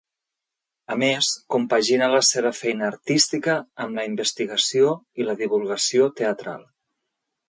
[0.93, 6.65] A més, compagina la seva feina artística amb la investigació i la divulgació teatral.